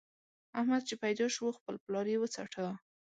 [0.59, 2.65] احمد چې پيدا شو؛ خپل پلار يې وڅاټه.